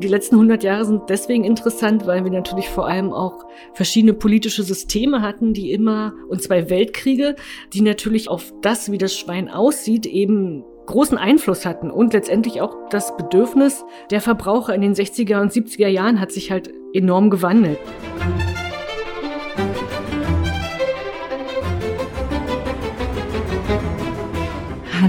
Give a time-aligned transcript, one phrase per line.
[0.00, 4.62] Die letzten 100 Jahre sind deswegen interessant, weil wir natürlich vor allem auch verschiedene politische
[4.62, 7.36] Systeme hatten, die immer, und zwei Weltkriege,
[7.74, 12.74] die natürlich auf das, wie das Schwein aussieht, eben großen Einfluss hatten und letztendlich auch
[12.88, 17.78] das Bedürfnis der Verbraucher in den 60er und 70er Jahren hat sich halt enorm gewandelt.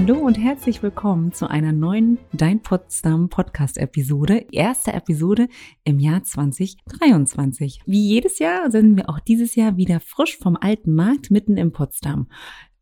[0.04, 4.46] Hallo und herzlich willkommen zu einer neuen Dein Potsdam Podcast Episode.
[4.50, 5.46] Erste Episode
[5.84, 7.82] im Jahr 2023.
[7.86, 11.70] Wie jedes Jahr sind wir auch dieses Jahr wieder frisch vom alten Markt mitten in
[11.70, 12.26] Potsdam.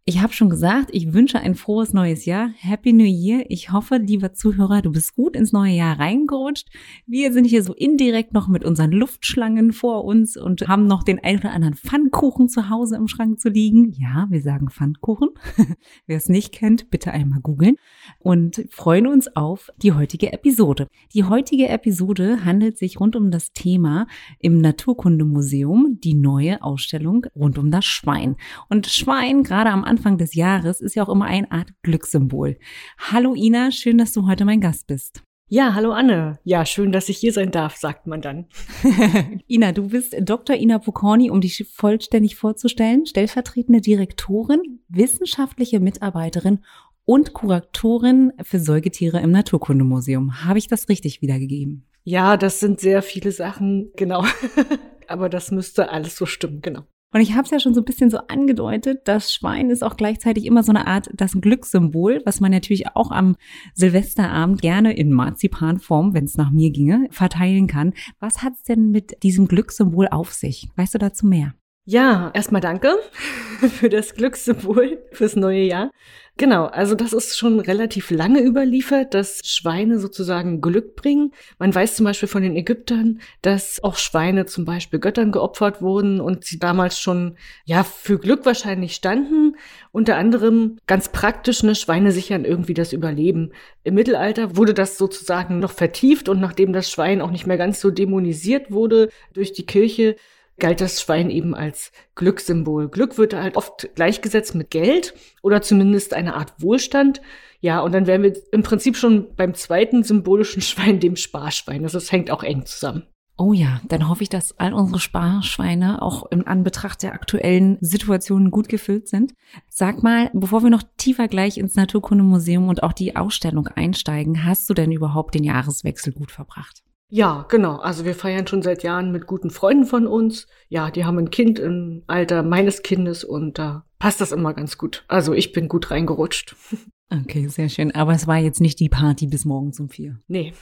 [0.07, 2.51] Ich habe schon gesagt, ich wünsche ein frohes neues Jahr.
[2.57, 3.45] Happy New Year.
[3.51, 6.69] Ich hoffe, lieber Zuhörer, du bist gut ins neue Jahr reingerutscht.
[7.07, 11.23] Wir sind hier so indirekt noch mit unseren Luftschlangen vor uns und haben noch den
[11.23, 13.93] ein oder anderen Pfannkuchen zu Hause im Schrank zu liegen.
[13.93, 15.29] Ja, wir sagen Pfannkuchen.
[16.07, 17.77] Wer es nicht kennt, bitte einmal googeln
[18.19, 20.89] und freuen uns auf die heutige Episode.
[21.13, 24.07] Die heutige Episode handelt sich rund um das Thema
[24.39, 28.37] im Naturkundemuseum, die neue Ausstellung rund um das Schwein.
[28.71, 32.57] Und Schwein, gerade am Anfang des Jahres ist ja auch immer eine Art Glückssymbol.
[32.97, 35.25] Hallo Ina, schön, dass du heute mein Gast bist.
[35.49, 36.39] Ja, hallo Anne.
[36.45, 38.47] Ja, schön, dass ich hier sein darf, sagt man dann.
[39.49, 40.55] Ina, du bist Dr.
[40.55, 46.61] Ina Pokorny, um dich vollständig vorzustellen, stellvertretende Direktorin, wissenschaftliche Mitarbeiterin
[47.05, 50.45] und Kuratorin für Säugetiere im Naturkundemuseum.
[50.45, 51.85] Habe ich das richtig wiedergegeben?
[52.05, 54.25] Ja, das sind sehr viele Sachen, genau.
[55.09, 56.85] Aber das müsste alles so stimmen, genau.
[57.13, 59.97] Und ich habe es ja schon so ein bisschen so angedeutet, das Schwein ist auch
[59.97, 63.37] gleichzeitig immer so eine Art das Glückssymbol, was man natürlich auch am
[63.75, 67.95] Silvesterabend gerne in Marzipanform, wenn es nach mir ginge, verteilen kann.
[68.21, 70.69] Was hat's denn mit diesem Glückssymbol auf sich?
[70.77, 71.55] Weißt du dazu mehr?
[71.91, 72.97] Ja, erstmal danke
[73.81, 75.91] für das Glückssymbol fürs neue Jahr.
[76.37, 81.33] Genau, also das ist schon relativ lange überliefert, dass Schweine sozusagen Glück bringen.
[81.59, 86.21] Man weiß zum Beispiel von den Ägyptern, dass auch Schweine zum Beispiel Göttern geopfert wurden
[86.21, 89.57] und sie damals schon ja für Glück wahrscheinlich standen.
[89.91, 93.51] Unter anderem ganz praktisch, ne, Schweine sichern irgendwie das Überleben.
[93.83, 97.81] Im Mittelalter wurde das sozusagen noch vertieft und nachdem das Schwein auch nicht mehr ganz
[97.81, 100.15] so dämonisiert wurde durch die Kirche,
[100.61, 102.89] galt das Schwein eben als Glückssymbol.
[102.89, 107.21] Glück wird halt oft gleichgesetzt mit Geld oder zumindest eine Art Wohlstand.
[107.61, 111.83] Ja, und dann wären wir im Prinzip schon beim zweiten symbolischen Schwein, dem Sparschwein.
[111.83, 113.03] Also es hängt auch eng zusammen.
[113.43, 118.51] Oh ja, dann hoffe ich, dass all unsere Sparschweine auch im Anbetracht der aktuellen Situationen
[118.51, 119.33] gut gefüllt sind.
[119.71, 124.69] Sag mal, bevor wir noch tiefer gleich ins Naturkundemuseum und auch die Ausstellung einsteigen, hast
[124.69, 126.83] du denn überhaupt den Jahreswechsel gut verbracht?
[127.13, 127.77] Ja, genau.
[127.79, 130.47] Also wir feiern schon seit Jahren mit guten Freunden von uns.
[130.69, 134.79] Ja, die haben ein Kind im Alter meines Kindes und da passt das immer ganz
[134.79, 135.05] gut.
[135.09, 136.55] Also ich bin gut reingerutscht.
[137.13, 137.93] Okay, sehr schön.
[137.93, 140.21] Aber es war jetzt nicht die Party bis morgens um vier.
[140.29, 140.53] Nee.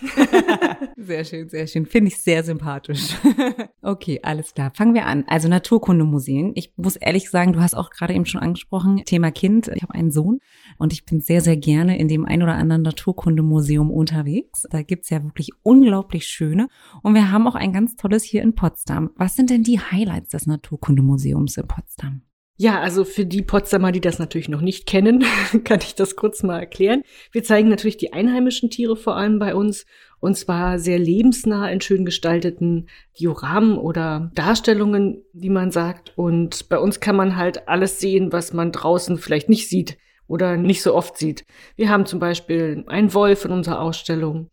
[0.96, 1.84] sehr schön, sehr schön.
[1.84, 3.16] Finde ich sehr sympathisch.
[3.82, 4.72] okay, alles klar.
[4.74, 5.24] Fangen wir an.
[5.26, 6.52] Also Naturkundemuseen.
[6.54, 9.68] Ich muss ehrlich sagen, du hast auch gerade eben schon angesprochen, Thema Kind.
[9.74, 10.40] Ich habe einen Sohn
[10.78, 14.66] und ich bin sehr, sehr gerne in dem ein oder anderen Naturkundemuseum unterwegs.
[14.70, 16.68] Da gibt's ja wirklich unglaublich schöne.
[17.02, 19.10] Und wir haben auch ein ganz tolles hier in Potsdam.
[19.16, 22.22] Was sind denn die Highlights des Naturkundemuseums in Potsdam?
[22.60, 25.24] Ja, also für die Potsdamer, die das natürlich noch nicht kennen,
[25.64, 27.02] kann ich das kurz mal erklären.
[27.30, 29.86] Wir zeigen natürlich die einheimischen Tiere vor allem bei uns
[30.18, 32.88] und zwar sehr lebensnah in schön gestalteten
[33.20, 36.12] Dioramen oder Darstellungen, wie man sagt.
[36.16, 39.96] Und bei uns kann man halt alles sehen, was man draußen vielleicht nicht sieht
[40.26, 41.44] oder nicht so oft sieht.
[41.76, 44.50] Wir haben zum Beispiel einen Wolf in unserer Ausstellung.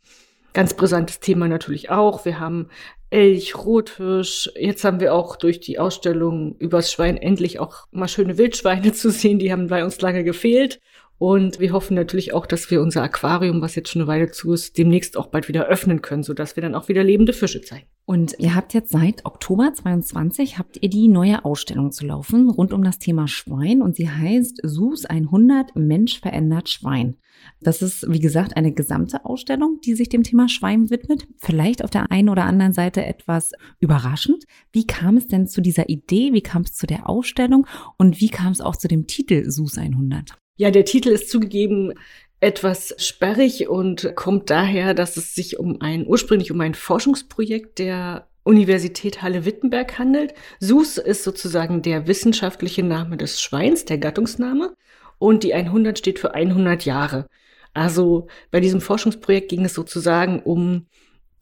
[0.53, 2.23] Ganz brisantes Thema natürlich auch.
[2.23, 2.69] Wir haben
[3.09, 4.49] Elch, Rotfisch.
[4.55, 9.09] Jetzt haben wir auch durch die Ausstellung übers Schwein endlich auch mal schöne Wildschweine zu
[9.11, 9.39] sehen.
[9.39, 10.81] Die haben bei uns lange gefehlt.
[11.17, 14.51] Und wir hoffen natürlich auch, dass wir unser Aquarium, was jetzt schon eine Weile zu
[14.51, 17.87] ist, demnächst auch bald wieder öffnen können, sodass wir dann auch wieder lebende Fische zeigen.
[18.07, 22.71] Und ihr habt jetzt seit Oktober 22 habt ihr die neue Ausstellung zu laufen rund
[22.71, 27.15] um das Thema Schwein und sie heißt SUS 100 Mensch verändert Schwein.
[27.61, 31.27] Das ist, wie gesagt, eine gesamte Ausstellung, die sich dem Thema Schwein widmet.
[31.37, 34.43] Vielleicht auf der einen oder anderen Seite etwas überraschend.
[34.71, 36.31] Wie kam es denn zu dieser Idee?
[36.31, 37.65] Wie kam es zu der Ausstellung?
[37.97, 40.37] Und wie kam es auch zu dem Titel SUS 100?
[40.57, 41.93] Ja, der Titel ist zugegeben
[42.39, 48.27] etwas sperrig und kommt daher, dass es sich um ein, ursprünglich um ein Forschungsprojekt der
[48.43, 50.33] Universität Halle-Wittenberg handelt.
[50.59, 54.73] SUS ist sozusagen der wissenschaftliche Name des Schweins, der Gattungsname.
[55.17, 57.27] Und die 100 steht für 100 Jahre.
[57.73, 60.85] Also bei diesem Forschungsprojekt ging es sozusagen um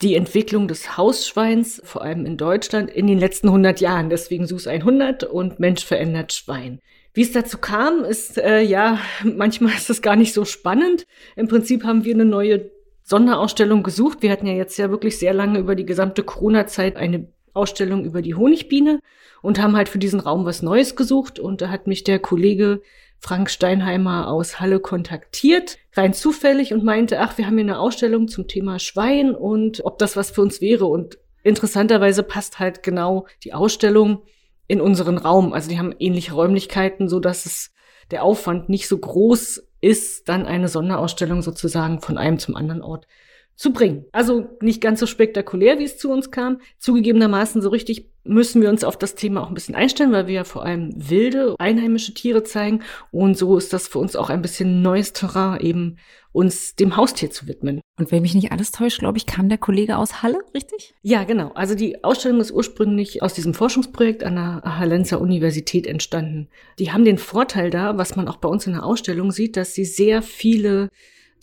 [0.01, 4.09] die Entwicklung des Hausschweins, vor allem in Deutschland, in den letzten 100 Jahren.
[4.09, 6.79] Deswegen SUS 100 und Mensch verändert Schwein.
[7.13, 11.05] Wie es dazu kam, ist äh, ja, manchmal ist es gar nicht so spannend.
[11.35, 12.71] Im Prinzip haben wir eine neue
[13.03, 14.21] Sonderausstellung gesucht.
[14.21, 18.21] Wir hatten ja jetzt ja wirklich sehr lange über die gesamte Corona-Zeit eine Ausstellung über
[18.21, 18.99] die Honigbiene
[19.43, 21.37] und haben halt für diesen Raum was Neues gesucht.
[21.37, 22.81] Und da hat mich der Kollege
[23.19, 28.27] Frank Steinheimer aus Halle kontaktiert, rein zufällig und meinte, ach, wir haben hier eine Ausstellung
[28.27, 30.85] zum Thema Schwein und ob das was für uns wäre.
[30.85, 34.23] Und interessanterweise passt halt genau die Ausstellung
[34.67, 35.53] in unseren Raum.
[35.53, 37.71] Also die haben ähnliche Räumlichkeiten, so dass es
[38.11, 43.07] der Aufwand nicht so groß ist, dann eine Sonderausstellung sozusagen von einem zum anderen Ort
[43.55, 44.05] zu bringen.
[44.11, 46.59] Also nicht ganz so spektakulär, wie es zu uns kam.
[46.79, 50.33] Zugegebenermaßen so richtig müssen wir uns auf das Thema auch ein bisschen einstellen, weil wir
[50.33, 52.81] ja vor allem wilde, einheimische Tiere zeigen.
[53.11, 55.97] Und so ist das für uns auch ein bisschen neues Terrain, eben
[56.33, 57.79] uns dem Haustier zu widmen.
[57.97, 60.93] Und wenn mich nicht alles täuscht, glaube ich, kam der Kollege aus Halle, richtig?
[61.03, 61.51] Ja, genau.
[61.53, 66.49] Also die Ausstellung ist ursprünglich aus diesem Forschungsprojekt an der Hallenser Universität entstanden.
[66.79, 69.73] Die haben den Vorteil da, was man auch bei uns in der Ausstellung sieht, dass
[69.73, 70.89] sie sehr viele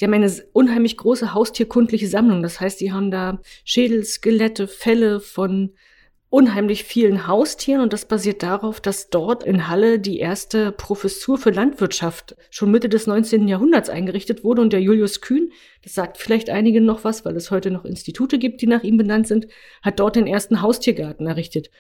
[0.00, 2.42] die haben eine unheimlich große haustierkundliche Sammlung.
[2.42, 5.74] Das heißt, die haben da Schädel, Skelette, Fälle von
[6.30, 11.50] unheimlich vielen Haustieren und das basiert darauf, dass dort in Halle die erste Professur für
[11.50, 13.48] Landwirtschaft schon Mitte des 19.
[13.48, 15.50] Jahrhunderts eingerichtet wurde und der Julius Kühn,
[15.82, 18.96] das sagt vielleicht einigen noch was, weil es heute noch Institute gibt, die nach ihm
[18.96, 19.48] benannt sind,
[19.82, 21.70] hat dort den ersten Haustiergarten errichtet.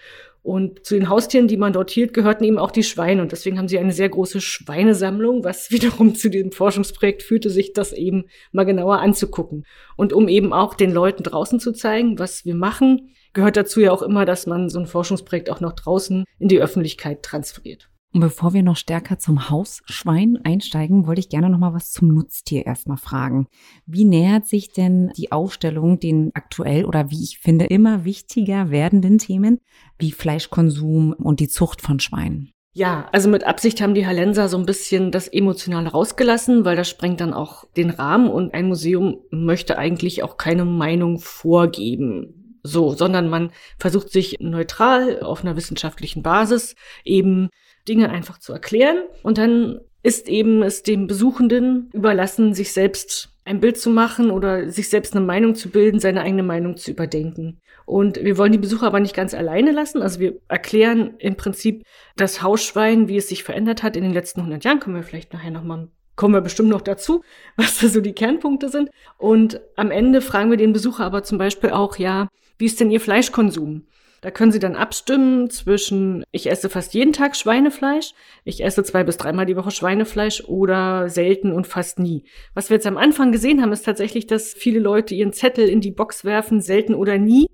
[0.42, 3.20] Und zu den Haustieren, die man dort hielt, gehörten eben auch die Schweine.
[3.20, 7.72] Und deswegen haben sie eine sehr große Schweinesammlung, was wiederum zu diesem Forschungsprojekt führte, sich
[7.72, 9.64] das eben mal genauer anzugucken.
[9.96, 13.92] Und um eben auch den Leuten draußen zu zeigen, was wir machen, gehört dazu ja
[13.92, 17.90] auch immer, dass man so ein Forschungsprojekt auch noch draußen in die Öffentlichkeit transferiert.
[18.12, 22.08] Und bevor wir noch stärker zum Hausschwein einsteigen, wollte ich gerne noch mal was zum
[22.08, 23.46] Nutztier erstmal fragen.
[23.86, 29.18] Wie nähert sich denn die Ausstellung den aktuell oder wie ich finde immer wichtiger werdenden
[29.18, 29.60] Themen
[29.98, 32.50] wie Fleischkonsum und die Zucht von Schweinen?
[32.72, 36.88] Ja, also mit Absicht haben die Hallenser so ein bisschen das Emotionale rausgelassen, weil das
[36.88, 42.94] sprengt dann auch den Rahmen und ein Museum möchte eigentlich auch keine Meinung vorgeben so,
[42.94, 46.74] sondern man versucht sich neutral auf einer wissenschaftlichen Basis
[47.04, 47.50] eben
[47.88, 53.60] Dinge einfach zu erklären und dann ist eben es dem Besuchenden überlassen, sich selbst ein
[53.60, 57.58] Bild zu machen oder sich selbst eine Meinung zu bilden, seine eigene Meinung zu überdenken.
[57.84, 60.00] Und wir wollen die Besucher aber nicht ganz alleine lassen.
[60.00, 61.84] Also wir erklären im Prinzip
[62.16, 64.80] das Hausschwein, wie es sich verändert hat in den letzten 100 Jahren.
[64.80, 67.22] Kommen wir vielleicht nachher nochmal kommen wir bestimmt noch dazu,
[67.56, 68.90] was da so die Kernpunkte sind.
[69.16, 72.28] Und am Ende fragen wir den Besucher aber zum Beispiel auch, ja,
[72.60, 73.86] wie ist denn Ihr Fleischkonsum?
[74.20, 78.12] Da können Sie dann abstimmen zwischen, ich esse fast jeden Tag Schweinefleisch,
[78.44, 82.24] ich esse zwei bis dreimal die Woche Schweinefleisch oder selten und fast nie.
[82.52, 85.80] Was wir jetzt am Anfang gesehen haben, ist tatsächlich, dass viele Leute ihren Zettel in
[85.80, 87.46] die Box werfen, selten oder nie.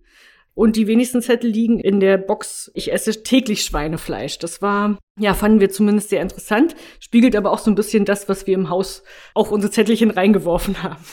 [0.57, 4.39] Und die wenigsten Zettel liegen in der Box, ich esse täglich Schweinefleisch.
[4.39, 8.27] Das war, ja, fanden wir zumindest sehr interessant, spiegelt aber auch so ein bisschen das,
[8.31, 9.03] was wir im Haus
[9.35, 11.05] auch unsere Zettelchen reingeworfen haben.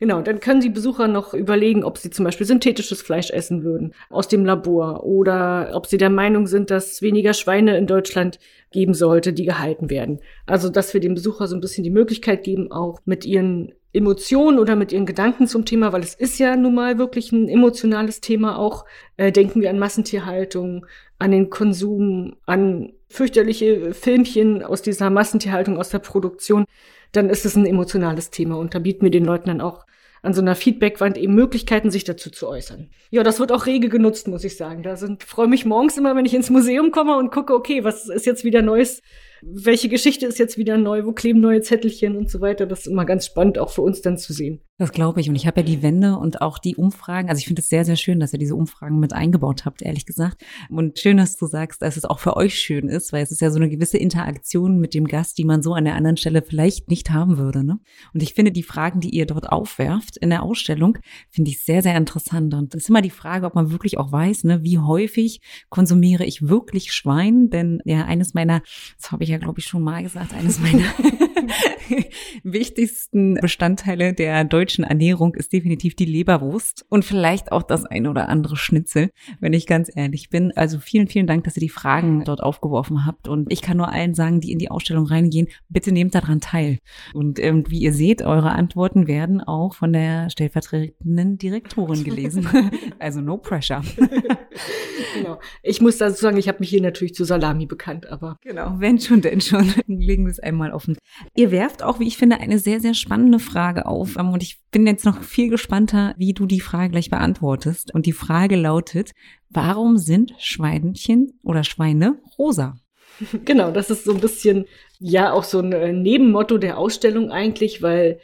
[0.00, 3.94] Genau, dann können die Besucher noch überlegen, ob sie zum Beispiel synthetisches Fleisch essen würden
[4.10, 8.40] aus dem Labor oder ob sie der Meinung sind, dass weniger Schweine in Deutschland
[8.72, 10.18] geben sollte, die gehalten werden.
[10.44, 14.58] Also, dass wir dem Besucher so ein bisschen die Möglichkeit geben, auch mit ihren Emotionen
[14.58, 18.20] oder mit ihren Gedanken zum Thema, weil es ist ja nun mal wirklich ein emotionales
[18.20, 18.84] Thema auch.
[19.16, 20.86] Äh, denken wir an Massentierhaltung,
[21.18, 26.66] an den Konsum, an fürchterliche Filmchen aus dieser Massentierhaltung, aus der Produktion,
[27.12, 29.86] dann ist es ein emotionales Thema und da bieten wir den Leuten dann auch
[30.20, 32.90] an so einer Feedbackwand eben Möglichkeiten, sich dazu zu äußern.
[33.10, 34.82] Ja, das wird auch rege genutzt, muss ich sagen.
[34.82, 38.08] Da sind, freue mich morgens immer, wenn ich ins Museum komme und gucke, okay, was
[38.08, 39.00] ist jetzt wieder Neues
[39.42, 42.66] welche Geschichte ist jetzt wieder neu, wo kleben neue Zettelchen und so weiter.
[42.66, 44.60] Das ist immer ganz spannend, auch für uns dann zu sehen.
[44.80, 45.28] Das glaube ich.
[45.28, 47.28] Und ich habe ja die Wände und auch die Umfragen.
[47.28, 50.06] Also ich finde es sehr, sehr schön, dass ihr diese Umfragen mit eingebaut habt, ehrlich
[50.06, 50.44] gesagt.
[50.70, 53.40] Und schön, dass du sagst, dass es auch für euch schön ist, weil es ist
[53.40, 56.42] ja so eine gewisse Interaktion mit dem Gast, die man so an der anderen Stelle
[56.42, 57.64] vielleicht nicht haben würde.
[57.64, 57.80] Ne?
[58.14, 60.96] Und ich finde die Fragen, die ihr dort aufwerft in der Ausstellung,
[61.28, 62.54] finde ich sehr, sehr interessant.
[62.54, 66.24] Und es ist immer die Frage, ob man wirklich auch weiß, ne, wie häufig konsumiere
[66.24, 67.50] ich wirklich Schwein?
[67.50, 68.62] Denn ja, eines meiner,
[68.96, 70.84] das habe ich ja, glaube ich, schon mal gesagt, eines meiner
[72.44, 78.28] wichtigsten Bestandteile der deutschen Ernährung ist definitiv die Leberwurst und vielleicht auch das ein oder
[78.28, 79.10] andere Schnitzel,
[79.40, 80.52] wenn ich ganz ehrlich bin.
[80.56, 83.28] Also vielen, vielen Dank, dass ihr die Fragen dort aufgeworfen habt.
[83.28, 86.78] Und ich kann nur allen sagen, die in die Ausstellung reingehen, bitte nehmt daran teil.
[87.14, 92.46] Und ähm, wie ihr seht, eure Antworten werden auch von der stellvertretenden Direktorin gelesen.
[92.98, 93.82] also no pressure.
[95.14, 95.38] genau.
[95.62, 98.38] Ich muss dazu sagen, ich habe mich hier natürlich zu Salami bekannt, aber.
[98.42, 99.72] Genau, wenn schon, denn schon.
[99.86, 100.96] Legen wir es einmal offen.
[101.34, 104.16] Ihr werft auch, wie ich finde, eine sehr, sehr spannende Frage auf.
[104.16, 107.94] Ähm, und ich bin jetzt noch viel gespannter, wie du die Frage gleich beantwortest.
[107.94, 109.12] Und die Frage lautet,
[109.48, 112.76] warum sind Schweinchen oder Schweine rosa?
[113.44, 114.66] Genau, das ist so ein bisschen,
[115.00, 118.20] ja, auch so ein äh, Nebenmotto der Ausstellung eigentlich, weil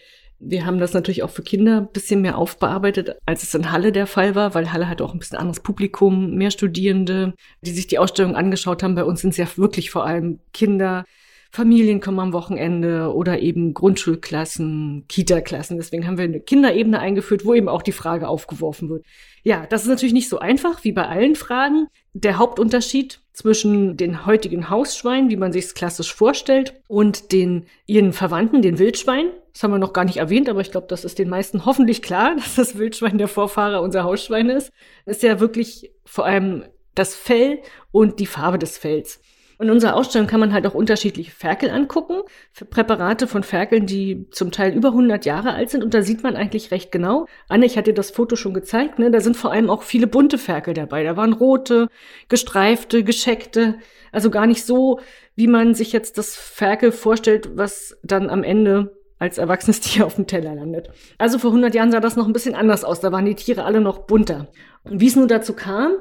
[0.46, 3.92] Wir haben das natürlich auch für Kinder ein bisschen mehr aufbearbeitet, als es in Halle
[3.92, 7.86] der Fall war, weil Halle hat auch ein bisschen anderes Publikum, mehr Studierende, die sich
[7.86, 8.94] die Ausstellung angeschaut haben.
[8.94, 11.06] Bei uns sind es ja wirklich vor allem Kinder,
[11.54, 15.76] Familien kommen am Wochenende oder eben Grundschulklassen, Kita-Klassen.
[15.76, 19.06] Deswegen haben wir eine Kinderebene eingeführt, wo eben auch die Frage aufgeworfen wird.
[19.44, 21.86] Ja, das ist natürlich nicht so einfach wie bei allen Fragen.
[22.12, 28.12] Der Hauptunterschied zwischen den heutigen Hausschweinen, wie man sich es klassisch vorstellt, und den ihren
[28.12, 29.30] Verwandten, den Wildschweinen.
[29.52, 32.02] Das haben wir noch gar nicht erwähnt, aber ich glaube, das ist den meisten hoffentlich
[32.02, 34.72] klar, dass das Wildschwein der Vorfahrer unser Hausschwein ist.
[35.06, 36.64] Ist ja wirklich vor allem
[36.96, 37.60] das Fell
[37.92, 39.20] und die Farbe des Fells.
[39.64, 42.20] In unserer Ausstellung kann man halt auch unterschiedliche Ferkel angucken,
[42.68, 45.82] Präparate von Ferkeln, die zum Teil über 100 Jahre alt sind.
[45.82, 47.24] Und da sieht man eigentlich recht genau.
[47.48, 49.10] Anne, ich hatte dir das Foto schon gezeigt, ne?
[49.10, 51.02] da sind vor allem auch viele bunte Ferkel dabei.
[51.02, 51.88] Da waren rote,
[52.28, 53.78] gestreifte, gescheckte.
[54.12, 55.00] Also gar nicht so,
[55.34, 60.16] wie man sich jetzt das Ferkel vorstellt, was dann am Ende als erwachsenes Tier auf
[60.16, 60.90] dem Teller landet.
[61.16, 63.00] Also vor 100 Jahren sah das noch ein bisschen anders aus.
[63.00, 64.48] Da waren die Tiere alle noch bunter.
[64.82, 65.94] Und wie es nun dazu kam,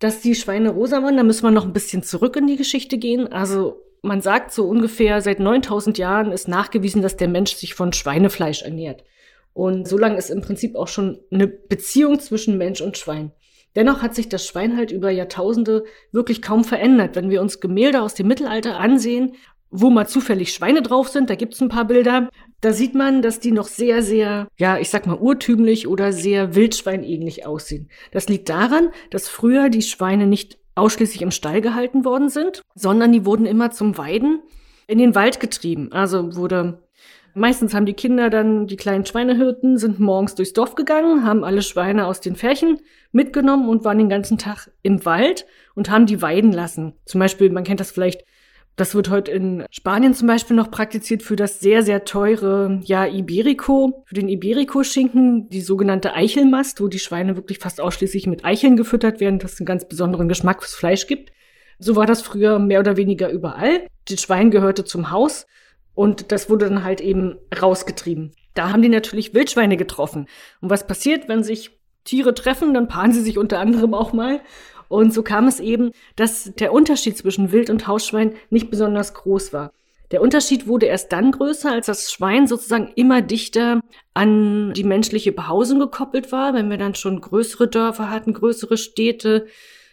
[0.00, 2.98] dass die Schweine rosa waren, da müssen wir noch ein bisschen zurück in die Geschichte
[2.98, 3.32] gehen.
[3.32, 7.92] Also man sagt so ungefähr seit 9000 Jahren ist nachgewiesen, dass der Mensch sich von
[7.92, 9.04] Schweinefleisch ernährt.
[9.52, 13.32] Und so lange ist im Prinzip auch schon eine Beziehung zwischen Mensch und Schwein.
[13.76, 17.14] Dennoch hat sich das Schwein halt über Jahrtausende wirklich kaum verändert.
[17.14, 19.34] Wenn wir uns Gemälde aus dem Mittelalter ansehen,
[19.70, 22.28] wo mal zufällig Schweine drauf sind, da gibt's ein paar Bilder,
[22.60, 26.54] da sieht man, dass die noch sehr, sehr, ja, ich sag mal urtümlich oder sehr
[26.54, 27.88] wildschweinähnlich aussehen.
[28.10, 33.12] Das liegt daran, dass früher die Schweine nicht ausschließlich im Stall gehalten worden sind, sondern
[33.12, 34.40] die wurden immer zum Weiden
[34.86, 35.92] in den Wald getrieben.
[35.92, 36.82] Also wurde
[37.34, 41.62] Meistens haben die Kinder dann, die kleinen Schweinehirten, sind morgens durchs Dorf gegangen, haben alle
[41.62, 42.80] Schweine aus den Färchen
[43.12, 45.46] mitgenommen und waren den ganzen Tag im Wald
[45.76, 46.94] und haben die weiden lassen.
[47.04, 48.24] Zum Beispiel, man kennt das vielleicht
[48.80, 53.06] das wird heute in Spanien zum Beispiel noch praktiziert für das sehr, sehr teure, ja,
[53.06, 58.78] Iberico, für den Iberico-Schinken, die sogenannte Eichelmast, wo die Schweine wirklich fast ausschließlich mit Eicheln
[58.78, 61.30] gefüttert werden, das einen ganz besonderen Geschmack fürs Fleisch gibt.
[61.78, 63.86] So war das früher mehr oder weniger überall.
[64.08, 65.46] Das Schwein gehörte zum Haus
[65.94, 68.32] und das wurde dann halt eben rausgetrieben.
[68.54, 70.26] Da haben die natürlich Wildschweine getroffen.
[70.62, 74.40] Und was passiert, wenn sich Tiere treffen, dann paaren sie sich unter anderem auch mal.
[74.90, 79.52] Und so kam es eben, dass der Unterschied zwischen Wild- und Hausschwein nicht besonders groß
[79.52, 79.70] war.
[80.10, 83.82] Der Unterschied wurde erst dann größer, als das Schwein sozusagen immer dichter
[84.14, 86.54] an die menschliche Behausung gekoppelt war.
[86.54, 89.46] Wenn wir dann schon größere Dörfer hatten, größere Städte,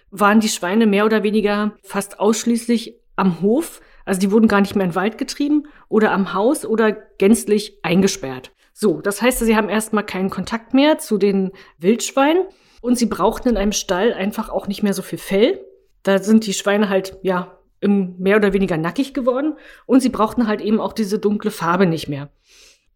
[0.09, 3.81] waren die Schweine mehr oder weniger fast ausschließlich am Hof.
[4.03, 7.77] Also die wurden gar nicht mehr in den Wald getrieben oder am Haus oder gänzlich
[7.83, 8.51] eingesperrt.
[8.73, 12.47] So, das heißt, sie haben erstmal keinen Kontakt mehr zu den Wildschweinen
[12.81, 15.63] und sie brauchten in einem Stall einfach auch nicht mehr so viel Fell.
[16.03, 19.55] Da sind die Schweine halt, ja, mehr oder weniger nackig geworden.
[19.85, 22.29] Und sie brauchten halt eben auch diese dunkle Farbe nicht mehr,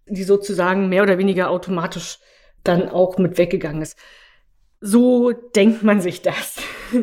[0.07, 2.19] die sozusagen mehr oder weniger automatisch
[2.63, 3.97] dann auch mit weggegangen ist.
[4.79, 6.57] So denkt man sich das.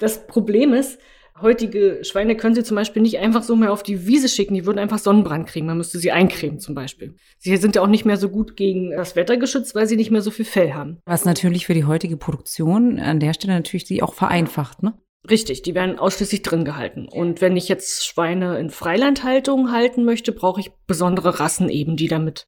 [0.00, 1.00] Das Problem ist,
[1.40, 4.54] heutige Schweine können sie zum Beispiel nicht einfach so mehr auf die Wiese schicken.
[4.54, 5.66] Die würden einfach Sonnenbrand kriegen.
[5.66, 7.14] Man müsste sie eincremen zum Beispiel.
[7.38, 10.10] Sie sind ja auch nicht mehr so gut gegen das Wetter geschützt, weil sie nicht
[10.10, 10.98] mehr so viel Fell haben.
[11.06, 14.94] Was natürlich für die heutige Produktion an der Stelle natürlich die auch vereinfacht, ne?
[15.28, 17.06] Richtig, die werden ausschließlich drin gehalten.
[17.08, 22.08] Und wenn ich jetzt Schweine in Freilandhaltung halten möchte, brauche ich besondere Rassen eben, die
[22.08, 22.46] damit,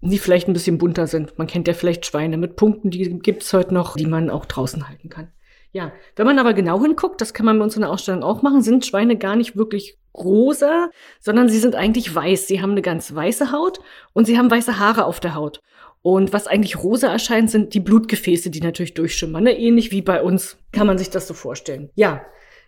[0.00, 1.38] die vielleicht ein bisschen bunter sind.
[1.38, 4.88] Man kennt ja vielleicht Schweine mit Punkten, die gibt's heute noch, die man auch draußen
[4.88, 5.32] halten kann.
[5.72, 8.42] Ja, wenn man aber genau hinguckt, das kann man bei uns in der Ausstellung auch
[8.42, 12.46] machen, sind Schweine gar nicht wirklich rosa, sondern sie sind eigentlich weiß.
[12.46, 13.80] Sie haben eine ganz weiße Haut
[14.12, 15.60] und sie haben weiße Haare auf der Haut.
[16.00, 19.44] Und was eigentlich rosa erscheint, sind die Blutgefäße, die natürlich durchschimmern.
[19.44, 19.58] Ne?
[19.58, 21.90] Ähnlich wie bei uns kann man sich das so vorstellen.
[21.96, 22.24] Ja,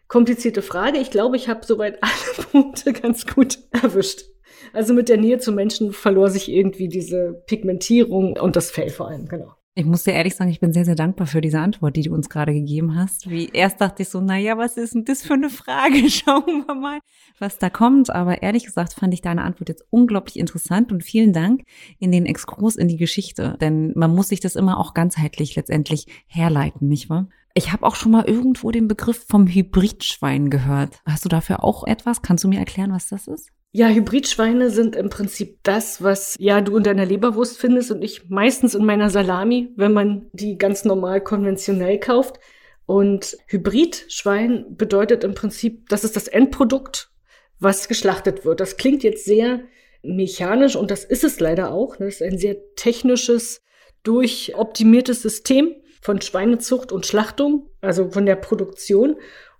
[0.08, 0.98] komplizierte Frage.
[0.98, 4.24] Ich glaube, ich habe soweit alle Punkte ganz gut erwischt.
[4.72, 9.08] Also mit der Nähe zum Menschen verlor sich irgendwie diese Pigmentierung und das Fell vor
[9.08, 9.54] allem, genau.
[9.76, 12.12] Ich muss dir ehrlich sagen, ich bin sehr, sehr dankbar für diese Antwort, die du
[12.12, 13.30] uns gerade gegeben hast.
[13.30, 15.94] Wie erst dachte ich so, na ja, was ist denn das für eine Frage?
[16.10, 16.98] Schauen wir mal,
[17.38, 18.10] was da kommt.
[18.10, 21.62] Aber ehrlich gesagt fand ich deine Antwort jetzt unglaublich interessant und vielen Dank
[22.00, 23.56] in den Exkurs in die Geschichte.
[23.60, 27.28] Denn man muss sich das immer auch ganzheitlich letztendlich herleiten, nicht wahr?
[27.54, 31.00] Ich habe auch schon mal irgendwo den Begriff vom Hybridschwein gehört.
[31.06, 32.22] Hast du dafür auch etwas?
[32.22, 33.50] Kannst du mir erklären, was das ist?
[33.72, 38.28] Ja, Hybridschweine sind im Prinzip das, was ja du in deiner Leberwurst findest und ich
[38.28, 42.40] meistens in meiner Salami, wenn man die ganz normal konventionell kauft.
[42.86, 47.12] Und Hybridschwein bedeutet im Prinzip, das ist das Endprodukt,
[47.60, 48.58] was geschlachtet wird.
[48.58, 49.60] Das klingt jetzt sehr
[50.02, 51.94] mechanisch und das ist es leider auch.
[51.94, 53.62] Das ist ein sehr technisches,
[54.02, 59.14] durchoptimiertes System von Schweinezucht und Schlachtung, also von der Produktion.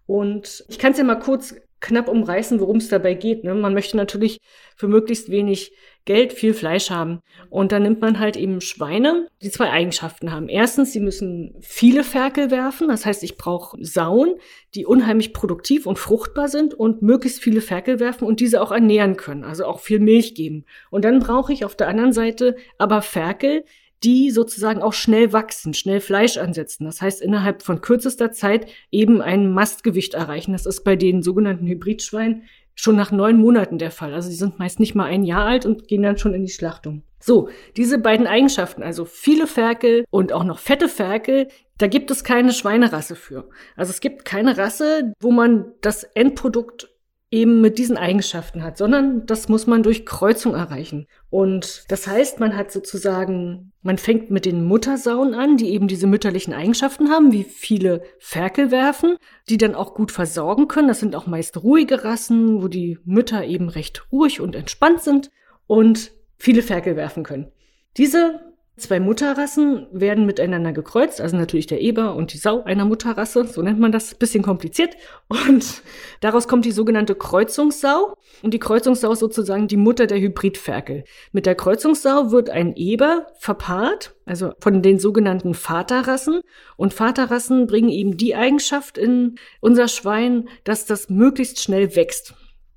[0.07, 3.45] Und ich kann es ja mal kurz knapp umreißen, worum es dabei geht.
[3.45, 3.55] Ne?
[3.55, 4.41] Man möchte natürlich
[4.77, 5.73] für möglichst wenig
[6.05, 7.21] Geld viel Fleisch haben.
[7.51, 10.49] Und dann nimmt man halt eben Schweine, die zwei Eigenschaften haben.
[10.49, 12.89] Erstens, sie müssen viele Ferkel werfen.
[12.89, 14.37] Das heißt, ich brauche Sauen,
[14.75, 19.17] die unheimlich produktiv und fruchtbar sind und möglichst viele Ferkel werfen und diese auch ernähren
[19.17, 20.65] können, also auch viel Milch geben.
[20.91, 23.65] Und dann brauche ich auf der anderen Seite aber Ferkel,
[24.03, 26.85] die sozusagen auch schnell wachsen, schnell Fleisch ansetzen.
[26.85, 30.53] Das heißt, innerhalb von kürzester Zeit eben ein Mastgewicht erreichen.
[30.53, 34.15] Das ist bei den sogenannten Hybridschweinen schon nach neun Monaten der Fall.
[34.15, 36.53] Also sie sind meist nicht mal ein Jahr alt und gehen dann schon in die
[36.53, 37.03] Schlachtung.
[37.23, 42.25] So, diese beiden Eigenschaften, also viele Ferkel und auch noch fette Ferkel, da gibt es
[42.25, 43.51] keine Schweinerasse für.
[43.77, 46.89] Also es gibt keine Rasse, wo man das Endprodukt
[47.31, 51.07] eben mit diesen Eigenschaften hat, sondern das muss man durch Kreuzung erreichen.
[51.31, 56.09] Und das heißt, man hat sozusagen, man fängt mit den Muttersauen an, die eben diese
[56.09, 59.17] mütterlichen Eigenschaften haben, wie viele Ferkel werfen,
[59.49, 60.89] die dann auch gut versorgen können.
[60.89, 65.31] Das sind auch meist ruhige Rassen, wo die Mütter eben recht ruhig und entspannt sind
[65.69, 67.53] und viele Ferkel werfen können.
[67.97, 68.41] Diese
[68.81, 73.61] Zwei Mutterrassen werden miteinander gekreuzt, also natürlich der Eber und die Sau einer Mutterrasse, so
[73.61, 74.97] nennt man das, bisschen kompliziert.
[75.29, 75.83] Und
[76.21, 78.15] daraus kommt die sogenannte Kreuzungssau.
[78.43, 81.05] Und die Kreuzungssau ist sozusagen die Mutter der Hybridferkel.
[81.33, 86.41] Mit der Kreuzungssau wird ein Eber verpaart, also von den sogenannten Vaterrassen.
[86.79, 92.35] Und Vaterrassen bringen eben die Eigenschaft in unser Schwein, dass das möglichst schnell wächst.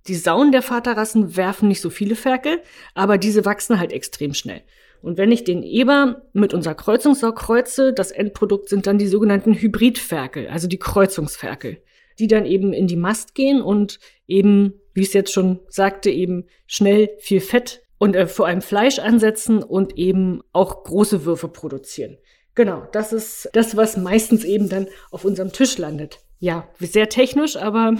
[0.07, 2.61] Die Sauen der Vaterrassen werfen nicht so viele Ferkel,
[2.93, 4.63] aber diese wachsen halt extrem schnell.
[5.03, 9.53] Und wenn ich den Eber mit unserer Kreuzungssau kreuze, das Endprodukt sind dann die sogenannten
[9.53, 11.83] Hybridferkel, also die Kreuzungsferkel,
[12.19, 16.09] die dann eben in die Mast gehen und eben, wie ich es jetzt schon sagte,
[16.09, 21.49] eben schnell viel Fett und äh, vor allem Fleisch ansetzen und eben auch große Würfe
[21.49, 22.17] produzieren.
[22.55, 26.19] Genau, das ist das, was meistens eben dann auf unserem Tisch landet.
[26.39, 27.97] Ja, sehr technisch, aber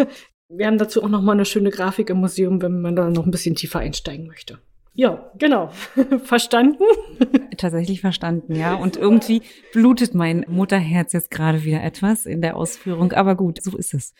[0.50, 3.24] wir haben dazu auch noch mal eine schöne Grafik im Museum, wenn man da noch
[3.24, 4.58] ein bisschen tiefer einsteigen möchte.
[4.94, 5.70] Ja, genau.
[6.24, 6.82] verstanden?
[7.56, 8.74] Tatsächlich verstanden, ja.
[8.74, 13.12] Und irgendwie blutet mein Mutterherz jetzt gerade wieder etwas in der Ausführung.
[13.12, 14.12] Aber gut, so ist es.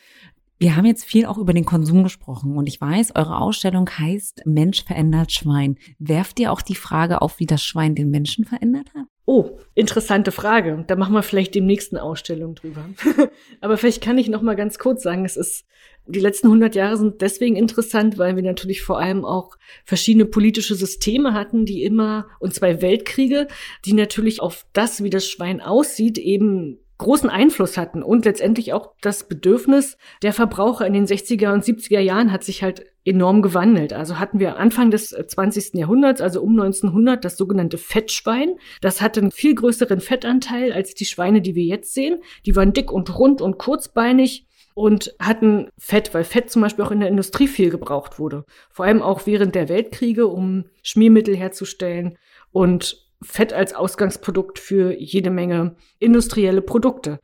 [0.57, 4.43] Wir haben jetzt viel auch über den Konsum gesprochen und ich weiß, eure Ausstellung heißt
[4.45, 5.77] Mensch verändert Schwein.
[5.99, 9.07] Werft ihr auch die Frage auf, wie das Schwein den Menschen verändert hat?
[9.25, 10.83] Oh, interessante Frage.
[10.87, 12.89] Da machen wir vielleicht demnächst eine Ausstellung drüber.
[13.61, 15.65] Aber vielleicht kann ich noch mal ganz kurz sagen, es ist
[16.05, 19.55] die letzten 100 Jahre sind deswegen interessant, weil wir natürlich vor allem auch
[19.85, 23.47] verschiedene politische Systeme hatten, die immer, und zwei Weltkriege,
[23.85, 28.93] die natürlich auf das, wie das Schwein aussieht, eben großen Einfluss hatten und letztendlich auch
[29.01, 33.93] das Bedürfnis der Verbraucher in den 60er und 70er Jahren hat sich halt enorm gewandelt.
[33.93, 35.73] Also hatten wir Anfang des 20.
[35.75, 38.55] Jahrhunderts, also um 1900, das sogenannte Fettschwein.
[38.81, 42.19] Das hatte einen viel größeren Fettanteil als die Schweine, die wir jetzt sehen.
[42.45, 46.91] Die waren dick und rund und kurzbeinig und hatten Fett, weil Fett zum Beispiel auch
[46.91, 48.45] in der Industrie viel gebraucht wurde.
[48.71, 52.17] Vor allem auch während der Weltkriege, um Schmiermittel herzustellen
[52.51, 57.19] und Fett als Ausgangsprodukt für jede Menge industrielle Produkte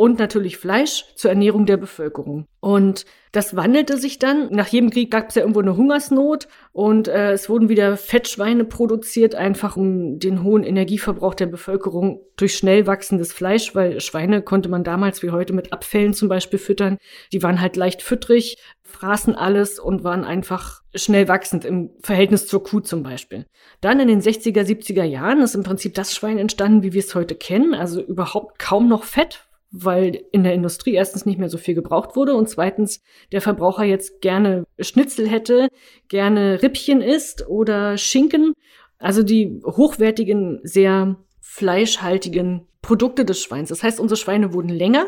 [0.00, 2.46] und natürlich Fleisch zur Ernährung der Bevölkerung.
[2.60, 4.48] Und das wandelte sich dann.
[4.50, 8.64] Nach jedem Krieg gab es ja irgendwo eine Hungersnot und äh, es wurden wieder Fettschweine
[8.64, 14.70] produziert, einfach um den hohen Energieverbrauch der Bevölkerung durch schnell wachsendes Fleisch, weil Schweine konnte
[14.70, 16.96] man damals wie heute mit Abfällen zum Beispiel füttern.
[17.34, 22.64] Die waren halt leicht füttrig, fraßen alles und waren einfach schnell wachsend im Verhältnis zur
[22.64, 23.44] Kuh zum Beispiel.
[23.82, 27.14] Dann in den 60er, 70er Jahren ist im Prinzip das Schwein entstanden, wie wir es
[27.14, 31.58] heute kennen, also überhaupt kaum noch Fett, weil in der Industrie erstens nicht mehr so
[31.58, 33.00] viel gebraucht wurde und zweitens
[33.32, 35.68] der Verbraucher jetzt gerne Schnitzel hätte,
[36.08, 38.52] gerne Rippchen isst oder Schinken.
[38.98, 43.68] Also die hochwertigen, sehr fleischhaltigen Produkte des Schweins.
[43.68, 45.06] Das heißt, unsere Schweine wurden länger,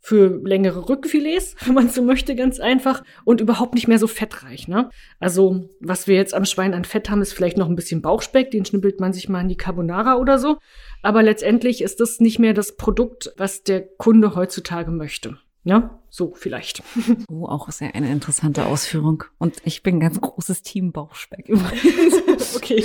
[0.00, 4.68] für längere Rückfilets, wenn man so möchte, ganz einfach und überhaupt nicht mehr so fettreich.
[4.68, 4.90] Ne?
[5.20, 8.50] Also was wir jetzt am Schwein an Fett haben, ist vielleicht noch ein bisschen Bauchspeck,
[8.50, 10.58] den schnippelt man sich mal in die Carbonara oder so.
[11.02, 15.38] Aber letztendlich ist das nicht mehr das Produkt, was der Kunde heutzutage möchte.
[15.64, 16.82] Ja, so vielleicht.
[17.30, 19.24] Oh, auch sehr eine interessante Ausführung.
[19.38, 22.54] Und ich bin ein ganz großes Team Bauchspeck übrigens.
[22.56, 22.84] okay.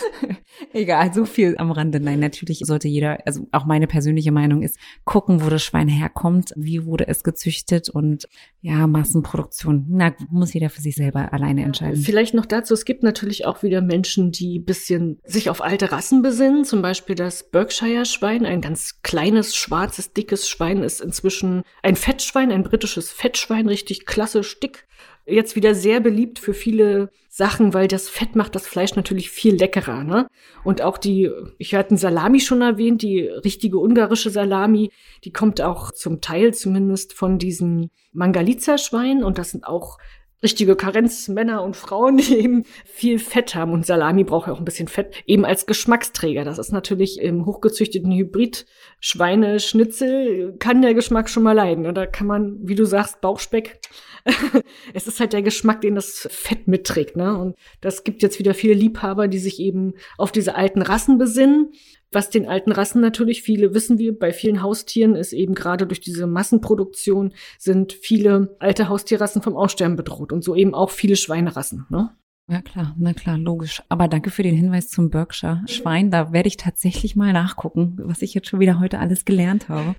[0.72, 2.00] Egal, so viel am Rande.
[2.00, 6.52] Nein, natürlich sollte jeder, also auch meine persönliche Meinung ist, gucken, wo das Schwein herkommt,
[6.56, 8.28] wie wurde es gezüchtet und
[8.60, 9.86] ja, Massenproduktion.
[9.88, 12.00] Na, muss jeder für sich selber alleine entscheiden.
[12.00, 16.22] Vielleicht noch dazu, es gibt natürlich auch wieder Menschen, die bisschen sich auf alte Rassen
[16.22, 16.64] besinnen.
[16.64, 22.62] Zum Beispiel das Berkshire-Schwein, ein ganz kleines, schwarzes, dickes Schwein ist inzwischen ein Fettschwein, ein
[22.62, 24.86] britisches Fettschwein, richtig klassisch dick
[25.26, 29.54] jetzt wieder sehr beliebt für viele Sachen, weil das Fett macht das Fleisch natürlich viel
[29.54, 30.02] leckerer.
[30.02, 30.26] Ne?
[30.64, 34.90] Und auch die, ich hatte Salami schon erwähnt, die richtige ungarische Salami,
[35.24, 39.98] die kommt auch zum Teil zumindest von diesen Mangalitza-Schweinen und das sind auch
[40.42, 43.72] richtige Karenzmänner und Frauen, die eben viel Fett haben.
[43.72, 46.44] Und Salami braucht ja auch ein bisschen Fett, eben als Geschmacksträger.
[46.44, 51.86] Das ist natürlich im hochgezüchteten Hybrid-Schweineschnitzel, kann der Geschmack schon mal leiden.
[51.86, 53.80] Und da kann man, wie du sagst, Bauchspeck.
[54.94, 57.16] es ist halt der Geschmack, den das Fett mitträgt.
[57.16, 57.36] Ne?
[57.36, 61.72] Und das gibt jetzt wieder viele Liebhaber, die sich eben auf diese alten Rassen besinnen.
[62.12, 66.00] Was den alten Rassen natürlich viele wissen wir, bei vielen Haustieren ist eben gerade durch
[66.00, 71.86] diese Massenproduktion sind viele alte Haustierrassen vom Aussterben bedroht und so eben auch viele Schweinerassen.
[71.88, 72.10] Ne?
[72.50, 73.80] Ja klar, na klar, logisch.
[73.88, 76.10] Aber danke für den Hinweis zum Berkshire Schwein.
[76.10, 79.94] Da werde ich tatsächlich mal nachgucken, was ich jetzt schon wieder heute alles gelernt habe.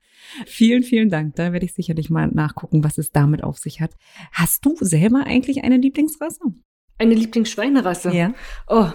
[0.46, 1.36] Vielen, vielen Dank.
[1.36, 3.92] Da werde ich sicherlich mal nachgucken, was es damit auf sich hat.
[4.34, 6.42] Hast du selber eigentlich eine Lieblingsrasse?
[6.98, 8.14] Eine Lieblingsschweinerasse?
[8.14, 8.34] Ja.
[8.68, 8.92] Oh,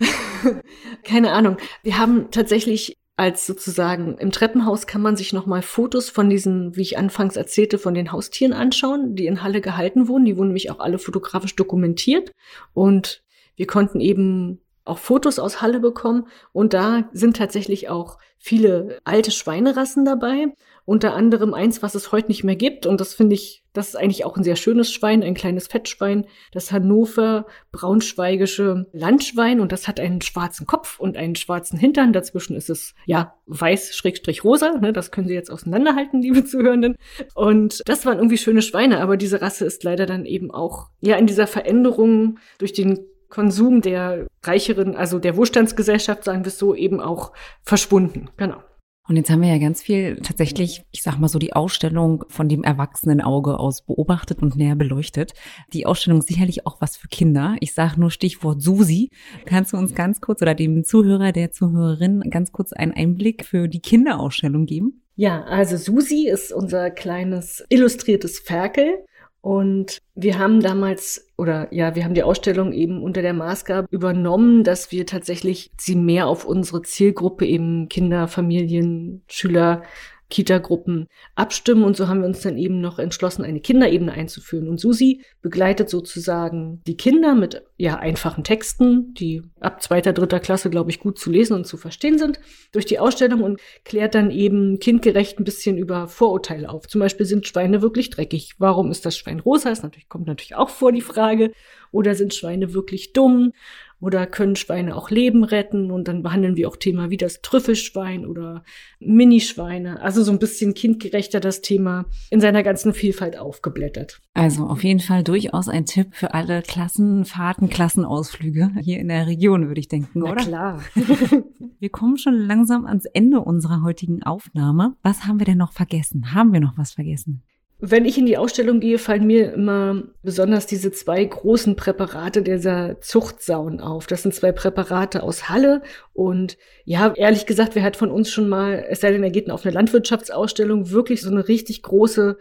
[1.04, 1.56] Keine Ahnung.
[1.82, 6.80] Wir haben tatsächlich als sozusagen im Treppenhaus kann man sich nochmal Fotos von diesen, wie
[6.80, 10.24] ich anfangs erzählte, von den Haustieren anschauen, die in Halle gehalten wurden.
[10.24, 12.32] Die wurden nämlich auch alle fotografisch dokumentiert.
[12.72, 13.22] Und
[13.56, 16.28] wir konnten eben auch Fotos aus Halle bekommen.
[16.54, 20.54] Und da sind tatsächlich auch viele alte Schweinerassen dabei
[20.90, 22.84] unter anderem eins, was es heute nicht mehr gibt.
[22.84, 26.26] Und das finde ich, das ist eigentlich auch ein sehr schönes Schwein, ein kleines Fettschwein.
[26.50, 29.60] Das Hannover braunschweigische Landschwein.
[29.60, 32.12] Und das hat einen schwarzen Kopf und einen schwarzen Hintern.
[32.12, 34.78] Dazwischen ist es, ja, weiß-rosa.
[34.78, 34.92] Ne?
[34.92, 36.96] Das können Sie jetzt auseinanderhalten, liebe Zuhörenden.
[37.36, 39.00] Und das waren irgendwie schöne Schweine.
[39.00, 42.98] Aber diese Rasse ist leider dann eben auch, ja, in dieser Veränderung durch den
[43.28, 48.28] Konsum der reicheren, also der Wohlstandsgesellschaft, sagen wir es so, eben auch verschwunden.
[48.36, 48.60] Genau.
[49.08, 52.48] Und jetzt haben wir ja ganz viel tatsächlich, ich sag mal so, die Ausstellung von
[52.48, 55.32] dem erwachsenen Auge aus beobachtet und näher beleuchtet.
[55.72, 57.56] Die Ausstellung ist sicherlich auch was für Kinder.
[57.60, 59.10] Ich sage nur Stichwort Susi.
[59.46, 63.68] Kannst du uns ganz kurz oder dem Zuhörer, der Zuhörerin ganz kurz einen Einblick für
[63.68, 65.02] die Kinderausstellung geben?
[65.16, 69.04] Ja, also Susi ist unser kleines illustriertes Ferkel.
[69.42, 74.64] Und wir haben damals, oder ja, wir haben die Ausstellung eben unter der Maßgabe übernommen,
[74.64, 79.82] dass wir tatsächlich sie mehr auf unsere Zielgruppe eben Kinder, Familien, Schüler
[80.30, 81.82] Kita-Gruppen abstimmen.
[81.82, 84.68] Und so haben wir uns dann eben noch entschlossen, eine Kinderebene einzuführen.
[84.68, 90.70] Und Susi begleitet sozusagen die Kinder mit ja einfachen Texten, die ab zweiter, dritter Klasse,
[90.70, 92.40] glaube ich, gut zu lesen und zu verstehen sind,
[92.72, 96.86] durch die Ausstellung und klärt dann eben kindgerecht ein bisschen über Vorurteile auf.
[96.86, 98.54] Zum Beispiel sind Schweine wirklich dreckig?
[98.58, 99.70] Warum ist das Schwein rosa?
[99.70, 101.52] Das natürlich, kommt natürlich auch vor die Frage.
[101.92, 103.52] Oder sind Schweine wirklich dumm?
[104.00, 105.90] Oder können Schweine auch Leben retten?
[105.90, 108.64] Und dann behandeln wir auch Thema wie das Trüffelschwein oder
[108.98, 110.00] Minischweine.
[110.00, 114.20] Also so ein bisschen kindgerechter das Thema in seiner ganzen Vielfalt aufgeblättert.
[114.34, 119.68] Also auf jeden Fall durchaus ein Tipp für alle Klassenfahrten, Klassenausflüge hier in der Region,
[119.68, 120.42] würde ich denken, Na oder?
[120.42, 120.82] klar.
[121.78, 124.96] wir kommen schon langsam ans Ende unserer heutigen Aufnahme.
[125.02, 126.32] Was haben wir denn noch vergessen?
[126.34, 127.42] Haben wir noch was vergessen?
[127.82, 133.00] Wenn ich in die Ausstellung gehe, fallen mir immer besonders diese zwei großen Präparate dieser
[133.00, 134.06] Zuchtsauen auf.
[134.06, 135.82] Das sind zwei Präparate aus Halle.
[136.12, 139.50] Und ja, ehrlich gesagt, wer hat von uns schon mal, es sei denn, er geht
[139.50, 142.38] auf eine Landwirtschaftsausstellung, wirklich so eine richtig große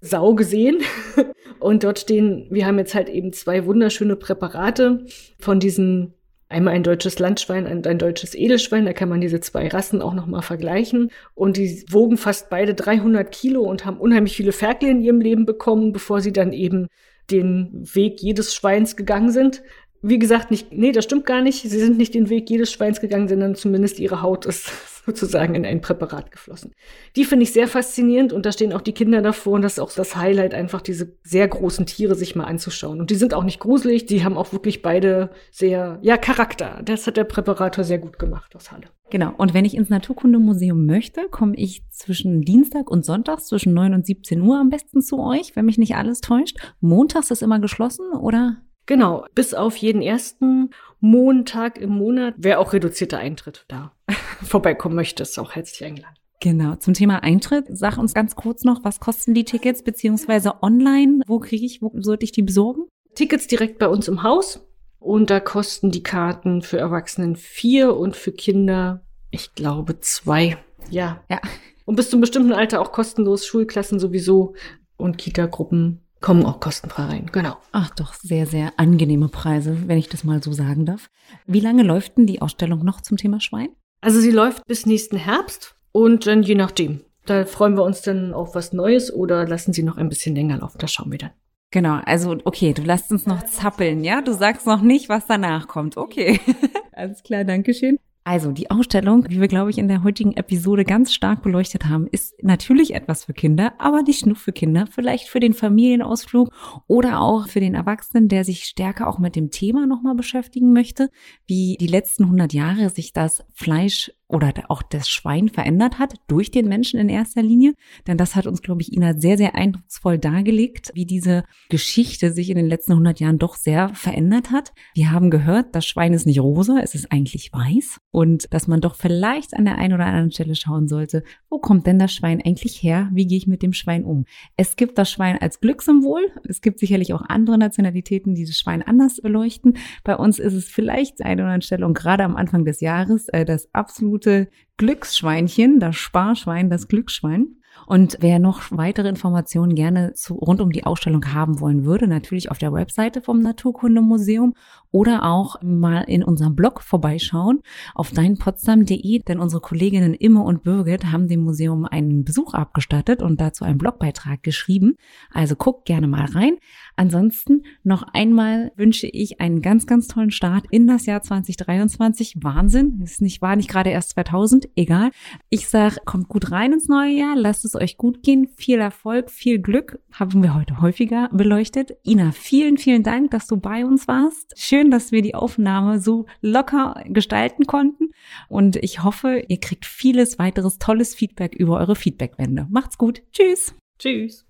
[0.00, 0.80] Sau gesehen.
[1.60, 5.04] Und dort stehen, wir haben jetzt halt eben zwei wunderschöne Präparate
[5.38, 6.14] von diesen
[6.50, 10.14] Einmal ein deutsches Landschwein und ein deutsches Edelschwein, da kann man diese zwei Rassen auch
[10.14, 11.12] nochmal vergleichen.
[11.34, 15.46] Und die wogen fast beide 300 Kilo und haben unheimlich viele Ferkel in ihrem Leben
[15.46, 16.88] bekommen, bevor sie dann eben
[17.30, 19.62] den Weg jedes Schweins gegangen sind.
[20.02, 21.60] Wie gesagt, nicht, nee, das stimmt gar nicht.
[21.62, 24.70] Sie sind nicht den Weg jedes Schweins gegangen, sondern zumindest ihre Haut ist
[25.06, 26.72] sozusagen in ein Präparat geflossen.
[27.16, 29.78] Die finde ich sehr faszinierend und da stehen auch die Kinder davor und das ist
[29.78, 33.00] auch das Highlight, einfach diese sehr großen Tiere sich mal anzuschauen.
[33.00, 36.80] Und die sind auch nicht gruselig, die haben auch wirklich beide sehr, ja, Charakter.
[36.82, 38.86] Das hat der Präparator sehr gut gemacht aus Halle.
[39.10, 39.34] Genau.
[39.36, 44.06] Und wenn ich ins Naturkundemuseum möchte, komme ich zwischen Dienstag und Sonntag zwischen 9 und
[44.06, 46.56] 17 Uhr am besten zu euch, wenn mich nicht alles täuscht.
[46.80, 48.62] Montags ist immer geschlossen, oder?
[48.90, 53.92] Genau, bis auf jeden ersten Montag im Monat wäre auch reduzierter Eintritt da.
[54.42, 56.16] Vorbeikommen möchte, ist auch herzlich eingeladen.
[56.40, 61.20] Genau, zum Thema Eintritt, sag uns ganz kurz noch, was kosten die Tickets, beziehungsweise online,
[61.28, 62.88] wo kriege ich, wo sollte ich die besorgen?
[63.14, 68.16] Tickets direkt bei uns im Haus und da kosten die Karten für Erwachsenen vier und
[68.16, 70.58] für Kinder, ich glaube, zwei.
[70.90, 71.22] Ja.
[71.30, 71.40] Ja.
[71.84, 74.54] Und bis zum bestimmten Alter auch kostenlos, Schulklassen sowieso
[74.96, 77.30] und Kita-Gruppen kommen auch kostenfrei rein.
[77.32, 77.56] Genau.
[77.72, 81.10] Ach doch, sehr, sehr angenehme Preise, wenn ich das mal so sagen darf.
[81.46, 83.70] Wie lange läuft denn die Ausstellung noch zum Thema Schwein?
[84.00, 87.00] Also sie läuft bis nächsten Herbst und dann je nachdem.
[87.26, 90.58] Da freuen wir uns dann auf was Neues oder lassen sie noch ein bisschen länger
[90.58, 90.78] laufen.
[90.78, 91.30] Das schauen wir dann.
[91.70, 94.22] Genau, also okay, du lässt uns noch zappeln, ja?
[94.22, 95.96] Du sagst noch nicht, was danach kommt.
[95.96, 96.40] Okay.
[96.92, 97.98] Alles klar, Dankeschön.
[98.22, 102.06] Also die Ausstellung, wie wir, glaube ich, in der heutigen Episode ganz stark beleuchtet haben,
[102.06, 106.50] ist natürlich etwas für Kinder, aber nicht nur für Kinder, vielleicht für den Familienausflug
[106.86, 111.10] oder auch für den Erwachsenen, der sich stärker auch mit dem Thema nochmal beschäftigen möchte,
[111.46, 116.50] wie die letzten 100 Jahre sich das Fleisch oder auch das Schwein verändert hat durch
[116.50, 117.74] den Menschen in erster Linie.
[118.06, 122.50] Denn das hat uns, glaube ich, Ina sehr, sehr eindrucksvoll dargelegt, wie diese Geschichte sich
[122.50, 124.72] in den letzten 100 Jahren doch sehr verändert hat.
[124.94, 128.80] Wir haben gehört, das Schwein ist nicht rosa, es ist eigentlich weiß und dass man
[128.80, 132.40] doch vielleicht an der einen oder anderen Stelle schauen sollte, wo kommt denn das Schwein
[132.44, 133.10] eigentlich her?
[133.12, 134.24] Wie gehe ich mit dem Schwein um?
[134.56, 136.20] Es gibt das Schwein als Glückssymbol.
[136.48, 139.76] Es gibt sicherlich auch andere Nationalitäten, die das Schwein anders beleuchten.
[140.04, 143.28] Bei uns ist es vielleicht eine oder andere Stelle und gerade am Anfang des Jahres
[143.28, 147.56] äh, das absolut gute Glücksschweinchen, das Sparschwein, das Glücksschwein.
[147.86, 152.50] Und wer noch weitere Informationen gerne zu, rund um die Ausstellung haben wollen würde, natürlich
[152.50, 154.52] auf der Webseite vom Naturkundemuseum
[154.92, 157.60] oder auch mal in unserem Blog vorbeischauen
[157.94, 163.40] auf deinpotsdam.de, denn unsere Kolleginnen Imme und Birgit haben dem Museum einen Besuch abgestattet und
[163.40, 164.96] dazu einen Blogbeitrag geschrieben.
[165.32, 166.56] Also guckt gerne mal rein.
[166.96, 172.36] Ansonsten noch einmal wünsche ich einen ganz, ganz tollen Start in das Jahr 2023.
[172.42, 173.00] Wahnsinn.
[173.02, 174.68] Ist nicht, war nicht gerade erst 2000.
[174.76, 175.10] Egal.
[175.48, 177.36] Ich sag, kommt gut rein ins neue Jahr.
[177.36, 178.48] Lasst es euch gut gehen.
[178.56, 180.00] Viel Erfolg, viel Glück.
[180.12, 181.92] Haben wir heute häufiger beleuchtet.
[182.04, 184.52] Ina, vielen, vielen Dank, dass du bei uns warst.
[184.56, 188.12] Schön schön, dass wir die Aufnahme so locker gestalten konnten.
[188.48, 192.66] Und ich hoffe, ihr kriegt vieles weiteres tolles Feedback über eure Feedbackwände.
[192.70, 193.22] Macht's gut.
[193.32, 193.74] Tschüss.
[193.98, 194.49] Tschüss.